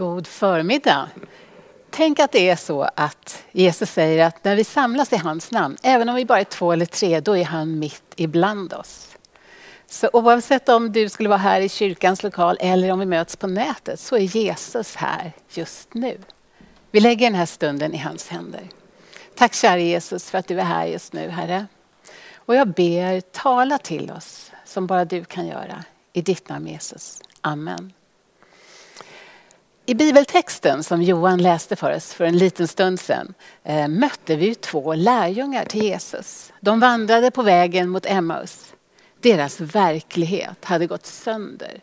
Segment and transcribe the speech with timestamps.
[0.00, 1.08] God förmiddag.
[1.90, 5.76] Tänk att det är så att Jesus säger att när vi samlas i hans namn,
[5.82, 9.16] även om vi bara är två eller tre, då är han mitt ibland oss.
[9.86, 13.46] Så oavsett om du skulle vara här i kyrkans lokal eller om vi möts på
[13.46, 16.18] nätet så är Jesus här just nu.
[16.90, 18.68] Vi lägger den här stunden i hans händer.
[19.34, 21.66] Tack kära Jesus för att du är här just nu Herre.
[22.34, 25.84] Och jag ber, tala till oss som bara du kan göra.
[26.12, 27.22] I ditt namn Jesus.
[27.40, 27.92] Amen.
[29.90, 34.54] I bibeltexten som Johan läste för oss för en liten stund sedan eh, mötte vi
[34.54, 36.52] två lärjungar till Jesus.
[36.60, 38.74] De vandrade på vägen mot Emmaus.
[39.20, 41.80] Deras verklighet hade gått sönder.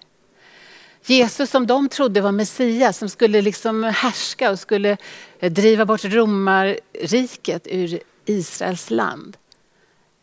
[1.05, 4.97] Jesus som de trodde var Messias som skulle liksom härska och skulle
[5.39, 9.37] eh, driva bort romarriket ur Israels land.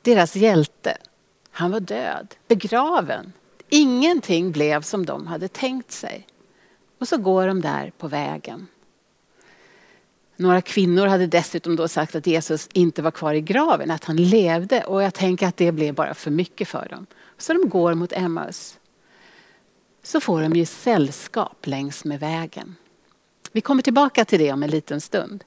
[0.02, 0.96] Deras hjälte,
[1.50, 3.32] han var död, begraven.
[3.68, 6.26] Ingenting blev som de hade tänkt sig.
[7.04, 8.66] Och så går de där på vägen.
[10.36, 14.16] Några kvinnor hade dessutom då sagt att Jesus inte var kvar i graven, att han
[14.16, 14.84] levde.
[14.84, 17.06] Och jag tänker att det blev bara för mycket för dem.
[17.38, 18.78] Så de går mot Emmaus.
[20.02, 22.76] Så får de ju sällskap längs med vägen.
[23.52, 25.44] Vi kommer tillbaka till det om en liten stund.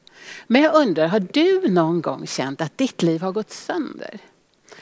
[0.48, 4.20] Men jag undrar, har du någon gång känt att ditt liv har gått sönder?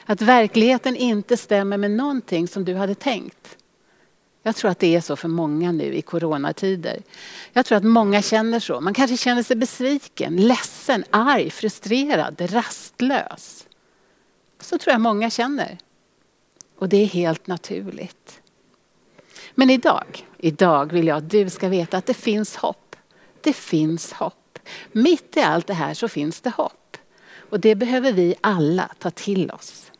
[0.04, 3.56] Att verkligheten inte stämmer med någonting som du hade tänkt?
[4.46, 7.02] Jag tror att det är så för många nu i coronatider.
[7.52, 8.80] Jag tror att många känner så.
[8.80, 13.66] Man kanske känner sig besviken, ledsen, arg, frustrerad, rastlös.
[14.60, 15.78] Så tror jag många känner.
[16.78, 18.40] Och det är helt naturligt.
[19.54, 22.96] Men idag, idag vill jag att du ska veta att det finns hopp.
[23.40, 24.58] Det finns hopp.
[24.92, 26.96] Mitt i allt det här så finns det hopp.
[27.50, 29.92] Och det behöver vi alla ta till oss.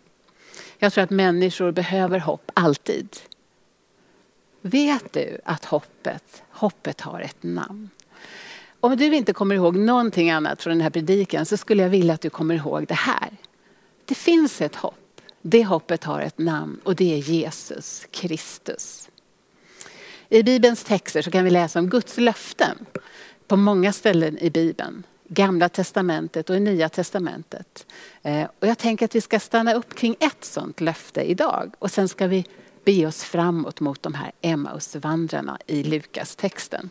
[0.79, 3.09] Jag tror att människor behöver hopp alltid.
[4.61, 7.91] Vet du att hoppet, hoppet har ett namn?
[8.81, 12.15] Om du inte kommer ihåg någonting annat från den här predikan så skulle jag vilja
[12.15, 13.31] att du kommer ihåg det här.
[14.05, 15.21] Det finns ett hopp.
[15.43, 19.09] Det hoppet har ett namn och det är Jesus Kristus.
[20.29, 22.87] I Bibelns texter så kan vi läsa om Guds löften
[23.47, 25.03] på många ställen i Bibeln.
[25.29, 27.87] Gamla testamentet och Nya testamentet.
[28.23, 31.91] Eh, och jag tänker att vi ska stanna upp kring ett sådant löfte idag och
[31.91, 32.45] sen ska vi
[32.87, 36.91] be oss framåt mot de här Emmausvandrarna i Lukas texten.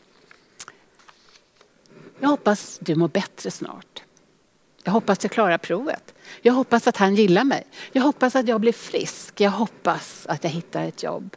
[2.20, 4.04] Jag hoppas du mår bättre snart.
[4.84, 6.14] Jag hoppas jag klarar provet.
[6.42, 7.68] Jag hoppas att han gillar mig.
[7.92, 9.42] Jag hoppas att jag blir frisk.
[9.42, 11.36] Jag hoppas att jag hittar ett jobb.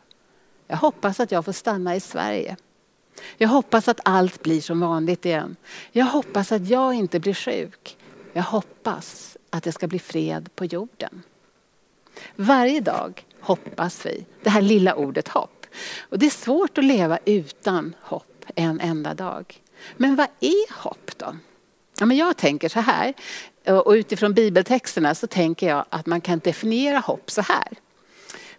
[0.66, 2.56] Jag hoppas att jag får stanna i Sverige.
[3.36, 5.56] Jag hoppas att allt blir som vanligt igen.
[5.92, 7.96] Jag hoppas att jag inte blir sjuk.
[8.32, 11.22] Jag hoppas att det ska bli fred på jorden.
[12.36, 14.26] Varje dag hoppas vi.
[14.42, 15.66] Det här lilla ordet hopp.
[16.00, 19.62] Och det är svårt att leva utan hopp en enda dag.
[19.96, 21.36] Men vad är hopp då?
[21.98, 23.14] Ja, men jag tänker så här,
[23.84, 27.68] och utifrån bibeltexterna så tänker jag att man kan definiera hopp så här.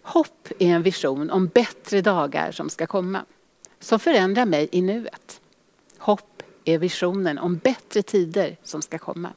[0.02, 3.24] Hopp är en vision om bättre dagar som ska komma,
[3.80, 5.40] som förändrar mig i nuet.
[5.98, 9.32] Hopp är visionen om bättre tider som ska komma.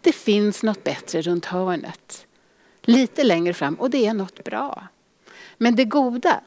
[0.00, 2.26] Det finns något bättre runt hörnet
[2.84, 4.88] lite längre fram och det är något bra.
[5.58, 6.40] Men det goda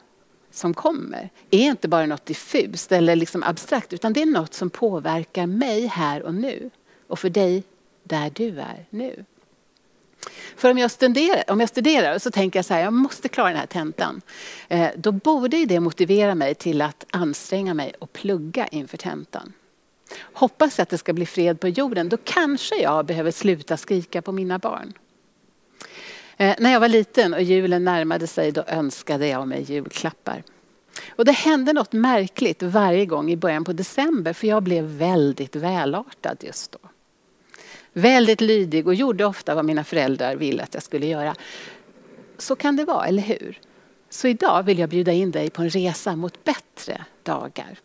[0.52, 4.70] som kommer är inte bara något diffust eller liksom abstrakt utan det är något som
[4.70, 6.70] påverkar mig här och nu
[7.08, 7.64] och för dig
[8.04, 9.26] där du är nu.
[10.56, 13.50] För om jag, studerar, om jag studerar så tänker jag så här, jag måste klara
[13.50, 14.22] den här tentan.
[14.68, 19.54] Eh, då borde det motivera mig till att anstränga mig och plugga inför tentan.
[20.34, 24.22] Hoppas jag att det ska bli fred på jorden, då kanske jag behöver sluta skrika
[24.22, 24.94] på mina barn.
[26.38, 30.44] Eh, när jag var liten och julen närmade sig då önskade jag mig julklappar.
[31.10, 35.56] Och det hände något märkligt varje gång i början på december för jag blev väldigt
[35.56, 36.80] välartad just då.
[37.94, 41.36] Väldigt lydig och gjorde ofta vad mina föräldrar ville att jag skulle göra.
[42.38, 43.60] Så kan det vara, eller hur?
[44.10, 47.80] Så idag vill jag bjuda in dig på en resa mot bättre dagar.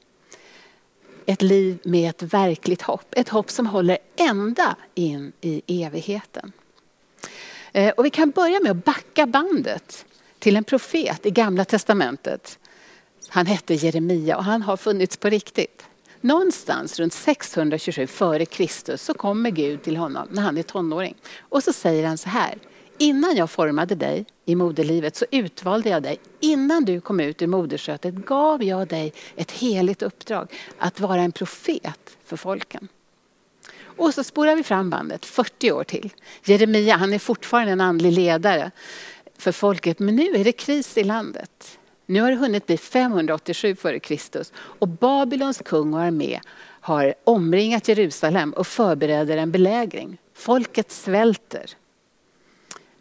[1.26, 3.14] Ett liv med ett verkligt hopp.
[3.16, 6.52] Ett hopp som håller ända in i evigheten.
[7.72, 10.04] Eh, och vi kan börja med att backa bandet
[10.38, 12.58] till en profet i Gamla Testamentet.
[13.28, 15.84] Han hette Jeremia och han har funnits på riktigt.
[16.20, 21.14] Någonstans runt 627 före Kristus så kommer Gud till honom när han är tonåring.
[21.38, 22.58] Och så säger han så här.
[22.98, 26.20] Innan jag formade dig i moderlivet så utvalde jag dig.
[26.40, 31.32] Innan du kom ut ur moderskötet gav jag dig ett heligt uppdrag att vara en
[31.32, 32.88] profet för folken.
[34.02, 36.10] Och så spolar vi fram bandet 40 år till.
[36.44, 38.70] Jeremia han är fortfarande en andlig ledare
[39.38, 41.78] för folket men nu är det kris i landet.
[42.06, 44.42] Nu har det hunnit bli 587 f.Kr.
[44.54, 46.40] och Babylons kung och armé
[46.80, 50.18] har omringat Jerusalem och förbereder en belägring.
[50.34, 51.70] Folket svälter.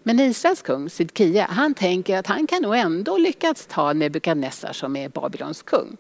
[0.04, 4.96] Men Israels kung Sidkia, han tänker att han kan nog ändå lyckas ta Nebukadnessar som
[4.96, 5.98] är Babylons kung.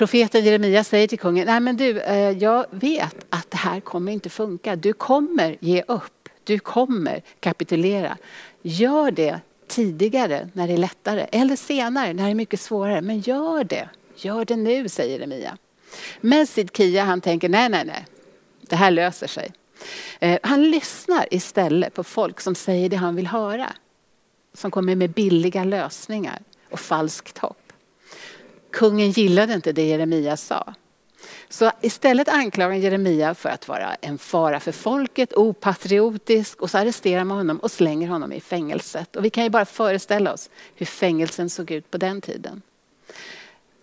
[0.00, 4.12] Profeten Jeremia säger till kungen, nej men du, eh, jag vet att det här kommer
[4.12, 4.76] inte funka.
[4.76, 8.16] Du kommer ge upp, du kommer kapitulera.
[8.62, 13.00] Gör det tidigare när det är lättare eller senare när det är mycket svårare.
[13.00, 15.58] Men gör det, gör det nu säger Jeremia.
[16.20, 18.06] Men Sidkia han tänker, nej nej nej,
[18.60, 19.52] det här löser sig.
[20.20, 23.72] Eh, han lyssnar istället på folk som säger det han vill höra.
[24.54, 26.38] Som kommer med billiga lösningar
[26.70, 27.59] och falskt hopp.
[28.72, 30.74] Kungen gillade inte det Jeremia sa.
[31.48, 37.24] Så istället anklagar Jeremia för att vara en fara för folket, opatriotisk och så arresterar
[37.24, 39.16] man honom och slänger honom i fängelset.
[39.16, 42.62] Och vi kan ju bara föreställa oss hur fängelsen såg ut på den tiden.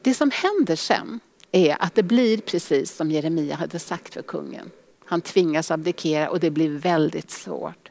[0.02, 1.20] Det som händer sen
[1.52, 4.72] är att det blir precis som Jeremia hade sagt för kungen.
[5.06, 7.90] Han tvingas abdikera och det blir väldigt svårt.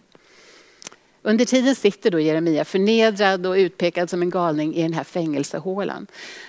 [1.27, 6.07] Under tiden sitter då Jeremia förnedrad och utpekad som en galning i den här fängelsehålan.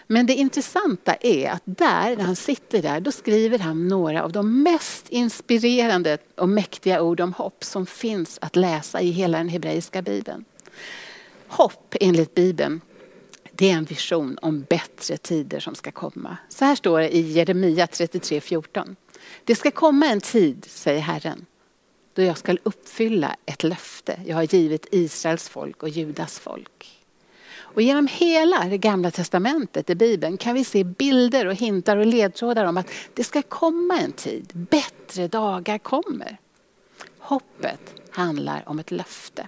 [0.08, 4.32] Men det intressanta är att där, när han sitter där, då skriver han några av
[4.32, 9.50] de mest inspirerande och mäktiga ord om hopp som finns att läsa i hela den
[9.50, 10.46] hebreiska bibeln.
[11.48, 12.82] Hopp enligt bibeln
[13.52, 16.38] det är en vision om bättre tider som ska komma.
[16.50, 18.96] Så här står det i Jeremia 33.14.
[19.44, 21.46] Det ska komma en tid, säger Herren,
[22.18, 27.00] då jag ska uppfylla ett löfte jag har givit Israels folk och Judas folk.
[27.58, 32.06] Och genom hela det gamla testamentet i Bibeln kan vi se bilder och hintar och
[32.06, 36.38] ledtrådar om att det ska komma en tid, bättre dagar kommer.
[37.20, 39.48] Hoppet handlar om ett löfte.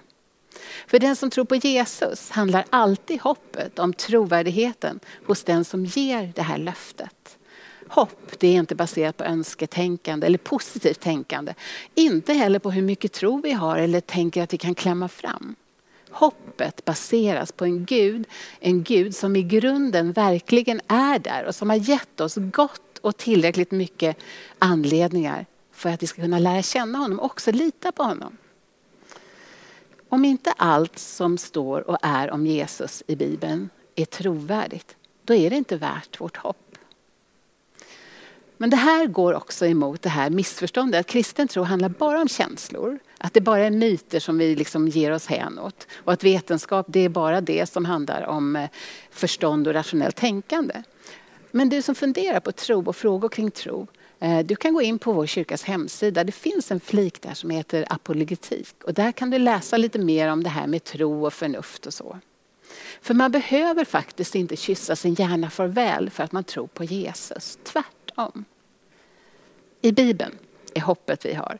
[0.86, 6.32] För den som tror på Jesus handlar alltid hoppet om trovärdigheten hos den som ger
[6.34, 7.19] det här löftet.
[7.90, 11.54] Hopp det är inte baserat på önsketänkande eller positivt tänkande.
[11.94, 15.54] Inte heller på hur mycket tro vi har eller tänker att vi kan klämma fram.
[16.10, 18.24] Hoppet baseras på en Gud,
[18.60, 23.16] en Gud som i grunden verkligen är där och som har gett oss gott och
[23.16, 24.16] tillräckligt mycket
[24.58, 28.36] anledningar för att vi ska kunna lära känna honom och också lita på honom.
[30.08, 35.50] Om inte allt som står och är om Jesus i Bibeln är trovärdigt, då är
[35.50, 36.69] det inte värt vårt hopp.
[38.60, 42.28] Men det här går också emot det här missförståndet att kristen tro handlar bara om
[42.28, 42.98] känslor.
[43.18, 45.86] Att det bara är myter som vi liksom ger oss hän åt.
[45.96, 48.68] Och att vetenskap det är bara det som handlar om eh,
[49.10, 50.82] förstånd och rationellt tänkande.
[51.50, 53.86] Men du som funderar på tro och frågor kring tro.
[54.18, 56.24] Eh, du kan gå in på vår kyrkas hemsida.
[56.24, 58.74] Det finns en flik där som heter apologetik.
[58.84, 61.94] Och där kan du läsa lite mer om det här med tro och förnuft och
[61.94, 62.18] så.
[63.02, 67.58] För man behöver faktiskt inte kyssa sin hjärna farväl för att man tror på Jesus.
[67.64, 67.99] Tvärtom.
[69.80, 70.38] I Bibeln
[70.74, 71.58] är hoppet vi har.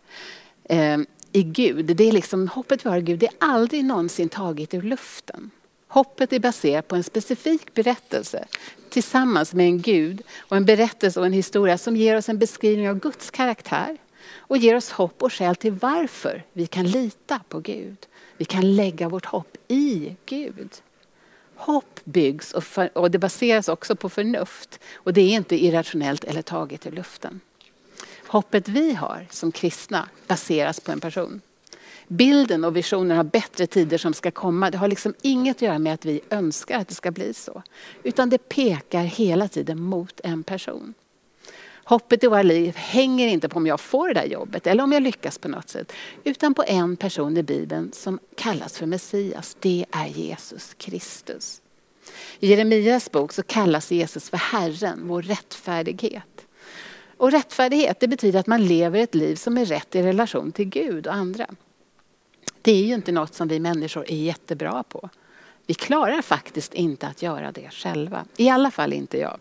[0.65, 0.99] Eh,
[1.33, 4.75] I Gud, det är liksom, hoppet vi har i Gud det är aldrig någonsin taget
[4.75, 5.51] ur luften.
[5.89, 8.47] Hoppet är baserat på en specifik berättelse
[8.91, 12.89] tillsammans med en Gud och en berättelse och en historia som ger oss en beskrivning
[12.89, 13.97] av Guds karaktär
[14.37, 17.97] och ger oss hopp och skäl till varför vi kan lita på Gud.
[18.37, 20.71] Vi kan lägga vårt hopp i Gud.
[21.61, 26.25] Hopp byggs och, för, och det baseras också på förnuft och det är inte irrationellt
[26.25, 27.41] eller taget ur luften.
[28.27, 31.41] Hoppet vi har som kristna baseras på en person.
[32.09, 35.79] Bilden och visionen av bättre tider som ska komma, det har liksom inget att göra
[35.79, 37.63] med att vi önskar att det ska bli så.
[38.03, 40.95] Utan det pekar hela tiden mot en person.
[41.91, 44.93] Hoppet i våra liv hänger inte på om jag får det där jobbet eller om
[44.93, 45.93] jag lyckas på något sätt.
[46.25, 49.57] Utan på en person i Bibeln som kallas för Messias.
[49.61, 51.63] Det är Jesus Kristus.
[52.41, 56.47] I Jeremias bok så kallas Jesus för Herren, vår rättfärdighet.
[57.17, 60.69] Och rättfärdighet det betyder att man lever ett liv som är rätt i relation till
[60.69, 61.47] Gud och andra.
[62.63, 65.09] Det är ju inte något som vi människor är jättebra på.
[65.67, 68.25] Vi klarar faktiskt inte att göra det själva.
[68.37, 69.41] I alla fall inte jag.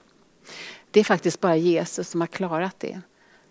[0.92, 3.02] Det är faktiskt bara Jesus som har klarat det.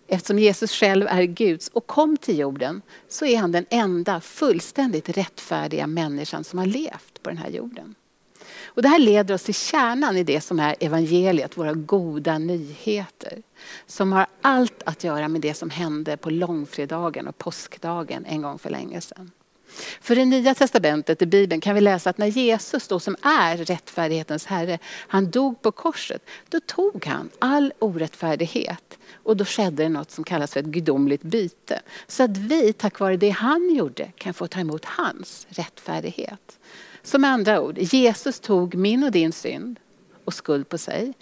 [0.07, 5.09] Eftersom Jesus själv är Guds och kom till jorden så är han den enda fullständigt
[5.09, 7.95] rättfärdiga människan som har levt på den här jorden.
[8.63, 13.41] Och det här leder oss till kärnan i det som är evangeliet, våra goda nyheter.
[13.85, 18.59] Som har allt att göra med det som hände på långfredagen och påskdagen en gång
[18.59, 19.31] för länge sedan.
[20.01, 23.57] För i Nya Testamentet, i Bibeln, kan vi läsa att när Jesus då som är
[23.57, 29.89] rättfärdighetens Herre, han dog på korset, då tog han all orättfärdighet och då skedde det
[29.89, 31.81] något som kallas för ett gudomligt byte.
[32.07, 36.59] Så att vi tack vare det han gjorde kan få ta emot hans rättfärdighet.
[37.03, 39.79] Så med andra ord, Jesus tog min och din synd
[40.25, 41.13] och skuld på sig.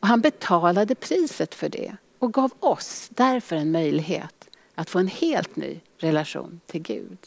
[0.00, 5.06] Och han betalade priset för det och gav oss därför en möjlighet att få en
[5.06, 7.18] helt ny relation till Gud.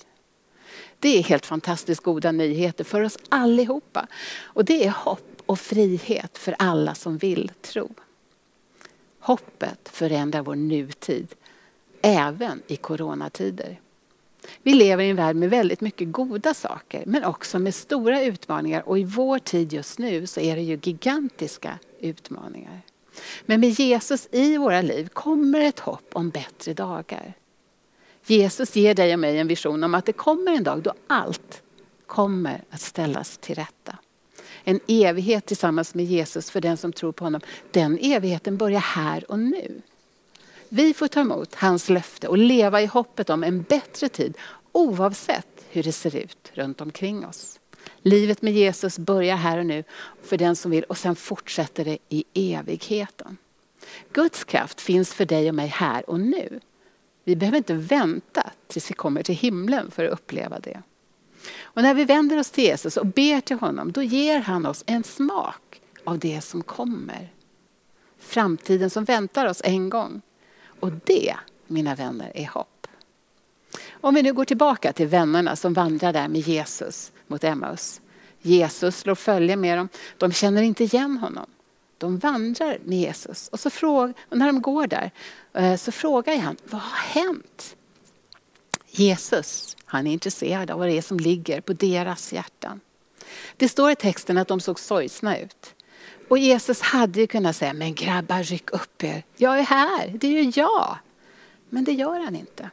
[0.99, 4.07] Det är helt fantastiskt goda nyheter för oss allihopa.
[4.43, 7.89] Och det är hopp och frihet för alla som vill tro.
[9.19, 11.27] Hoppet förändrar vår nutid,
[12.01, 13.79] även i coronatider.
[14.63, 18.89] Vi lever i en värld med väldigt mycket goda saker men också med stora utmaningar
[18.89, 22.81] och i vår tid just nu så är det ju gigantiska utmaningar.
[23.45, 27.33] Men med Jesus i våra liv kommer ett hopp om bättre dagar.
[28.27, 31.61] Jesus ger dig och mig en vision om att det kommer en dag då allt
[32.05, 33.97] kommer att ställas till rätta.
[34.63, 37.41] En evighet tillsammans med Jesus för den som tror på honom.
[37.71, 39.81] Den evigheten börjar här och nu.
[40.69, 44.37] Vi får ta emot hans löfte och leva i hoppet om en bättre tid
[44.71, 47.59] oavsett hur det ser ut runt omkring oss.
[48.01, 49.83] Livet med Jesus börjar här och nu
[50.23, 53.37] för den som vill och sen fortsätter det i evigheten.
[54.13, 56.59] Guds kraft finns för dig och mig här och nu.
[57.27, 60.81] Vi behöver inte vänta tills vi kommer till himlen för att uppleva det.
[61.61, 64.83] Och när vi vänder oss till Jesus och ber till honom, då ger han oss
[64.87, 67.33] en smak av det som kommer.
[68.19, 70.21] Framtiden som väntar oss en gång.
[70.79, 71.35] Och det,
[71.67, 72.87] mina vänner, är hopp.
[73.91, 78.01] Om vi nu går tillbaka till vännerna som vandrar där med Jesus mot Emmaus.
[78.41, 79.89] Jesus slår följe med dem.
[80.17, 81.45] De känner inte igen honom.
[81.97, 85.11] De vandrar med Jesus och, så fråga, och när de går där
[85.53, 87.75] eh, så frågar han, vad har hänt?
[88.87, 92.79] Jesus, han är intresserad av vad det är som ligger på deras hjärtan.
[93.57, 95.75] Det står i texten att de såg sorgsna ut.
[96.27, 99.23] Och Jesus hade ju kunnat säga, men grabbar ryck upp er.
[99.35, 100.97] Jag är här, det är ju jag.
[101.69, 102.69] Men det gör han inte.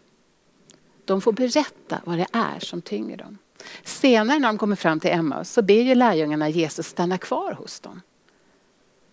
[1.05, 3.38] De får berätta vad det är som tynger dem.
[3.85, 7.81] Senare när de kommer fram till Emmaus så ber ju lärjungarna Jesus stanna kvar hos
[7.81, 8.00] dem.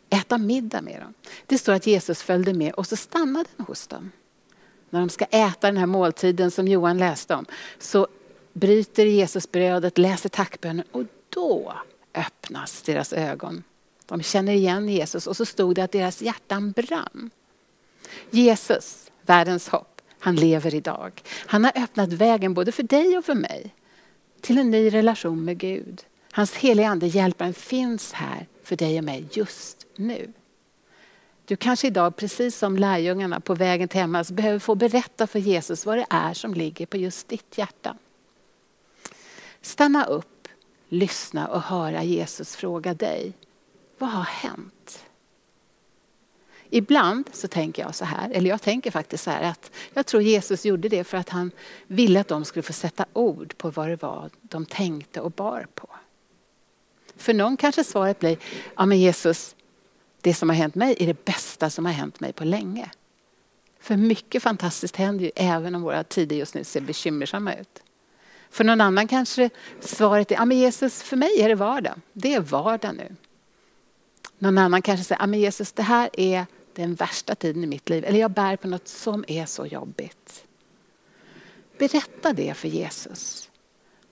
[0.10, 1.14] Äta middag med dem.
[1.46, 4.12] Det står att Jesus följde med och så stannade han hos dem.
[4.90, 7.46] När de ska äta den här måltiden som Johan läste om
[7.80, 8.08] så
[8.54, 11.74] bryter Jesus brödet, läser tackbönen och då
[12.14, 13.64] öppnas deras ögon.
[14.06, 17.30] De känner igen Jesus och så stod det att deras hjärtan brann.
[18.30, 21.22] Jesus, världens hopp, han lever idag.
[21.46, 23.76] Han har öppnat vägen både för dig och för mig
[24.42, 26.02] till en ny relation med Gud.
[26.32, 30.34] Hans heliga ande, hjälparen, finns här för dig och mig just nu.
[31.46, 35.86] Du kanske idag, precis som lärjungarna på vägen till Emmaus, behöver få berätta för Jesus
[35.86, 37.98] vad det är som ligger på just ditt hjärta.
[39.62, 40.48] Stanna upp,
[40.90, 43.34] lyssna och höra Jesus fråga dig,
[43.98, 45.06] vad har hänt?
[46.70, 50.22] Ibland så tänker jag så här, eller jag tänker faktiskt så här att jag tror
[50.22, 51.52] Jesus gjorde det för att han
[51.88, 55.68] ville att de skulle få sätta ord på vad det var de tänkte och bar
[55.76, 55.90] på.
[57.20, 58.38] För någon kanske svaret blir,
[58.76, 59.56] ja men Jesus,
[60.22, 62.90] det som har hänt mig är det bästa som har hänt mig på länge.
[63.80, 67.84] För mycket fantastiskt händer ju även om våra tider just nu ser bekymmersamma ut.
[68.50, 69.50] För någon annan kanske
[69.80, 72.02] svaret är, ja men Jesus för mig är det vardag.
[72.14, 73.16] Det är vardag nu.
[74.38, 77.90] Någon annan kanske säger, ja men Jesus det här är den värsta tiden i mitt
[77.90, 78.06] liv.
[78.06, 80.46] Eller jag bär på något som är så jobbigt.
[81.78, 83.50] Berätta det för Jesus.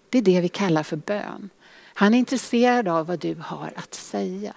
[0.10, 1.50] Det är det vi kallar för bön.
[2.00, 4.54] Han är intresserad av vad du har att säga.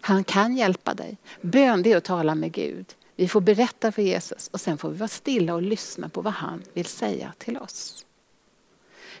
[0.00, 1.16] Han kan hjälpa dig.
[1.40, 2.86] Bön det är att tala med Gud.
[3.16, 6.32] Vi får berätta för Jesus och sen får vi vara stilla och lyssna på vad
[6.32, 8.06] han vill säga till oss.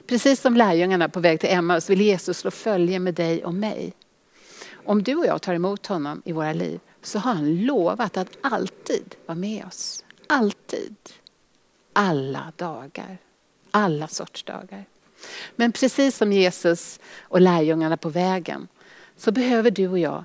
[0.06, 3.92] Precis som lärjungarna på väg till Emmaus vill Jesus slå följe med dig och mig.
[4.72, 8.38] Om du och jag tar emot honom i våra liv så har han lovat att
[8.40, 10.04] alltid vara med oss.
[10.26, 10.96] Alltid.
[11.92, 13.18] Alla dagar.
[13.70, 14.84] Alla sorts dagar.
[15.56, 18.68] Men precis som Jesus och lärjungarna på vägen
[19.16, 20.24] så behöver du och jag,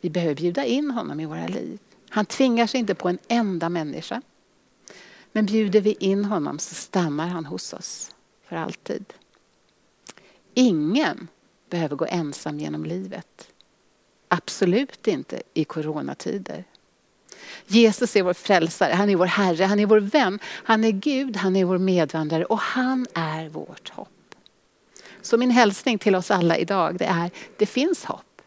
[0.00, 1.78] vi behöver bjuda in honom i våra liv.
[2.08, 4.22] Han tvingar sig inte på en enda människa.
[5.32, 8.14] Men bjuder vi in honom så stannar han hos oss
[8.48, 9.04] för alltid.
[10.54, 11.28] Ingen
[11.70, 13.48] behöver gå ensam genom livet.
[14.28, 16.64] Absolut inte i coronatider.
[17.66, 21.36] Jesus är vår frälsare, han är vår Herre, han är vår vän, han är Gud,
[21.36, 24.15] han är vår medvandrare och han är vårt hopp.
[25.26, 28.42] Så min hälsning till oss alla idag det är, det finns hopp.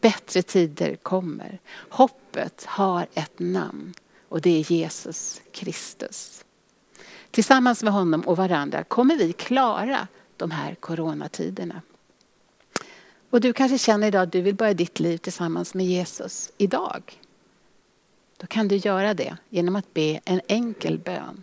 [0.00, 1.58] Bättre tider kommer.
[1.88, 3.94] Hoppet har ett namn
[4.28, 6.44] och det är Jesus Kristus.
[7.30, 11.82] Tillsammans med honom och varandra kommer vi klara de här coronatiderna.
[13.30, 17.20] Och du kanske känner idag att du vill börja ditt liv tillsammans med Jesus idag.
[18.36, 21.42] Då kan du göra det genom att be en enkel bön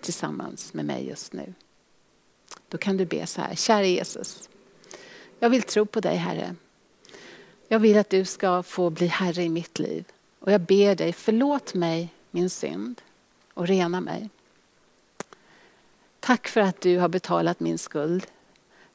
[0.00, 1.54] tillsammans med mig just nu.
[2.68, 4.48] Då kan du be så här, kära Jesus.
[5.38, 6.54] Jag vill tro på dig Herre.
[7.68, 10.04] Jag vill att du ska få bli Herre i mitt liv.
[10.38, 13.02] Och jag ber dig, förlåt mig min synd
[13.54, 14.30] och rena mig.
[16.20, 18.26] Tack för att du har betalat min skuld.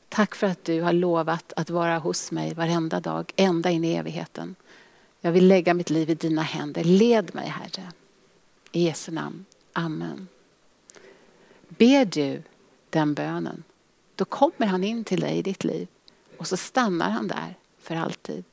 [0.09, 3.93] Tack för att du har lovat att vara hos mig varenda dag, ända in i
[3.93, 4.55] evigheten.
[5.21, 6.83] Jag vill lägga mitt liv i dina händer.
[6.83, 7.91] Led mig Herre.
[8.71, 9.45] I Jesu namn.
[9.73, 10.27] Amen.
[11.67, 12.43] Ber du
[12.97, 13.63] den bönen,
[14.15, 15.87] då kommer han in till dig i ditt liv
[16.37, 18.45] och så stannar han där för alltid.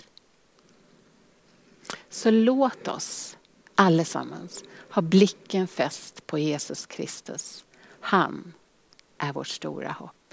[2.10, 3.36] Så låt oss
[3.74, 7.64] allesammans ha blicken fäst på Jesus Kristus.
[8.00, 8.52] Han
[9.18, 10.23] är vårt stora hopp.